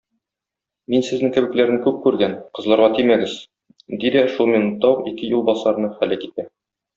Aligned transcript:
Мин 0.93 1.03
сезнең 1.09 1.33
кебекләрне 1.35 1.75
күп 1.83 1.99
күргән, 2.05 2.33
кызларга 2.59 2.89
тимәгез!- 3.01 3.37
ди 4.05 4.13
дә 4.17 4.25
шул 4.39 4.51
минутта 4.55 4.91
ук 4.95 5.07
ике 5.13 5.31
юлбасарны 5.35 5.93
һәлак 6.01 6.27
итә. 6.31 6.49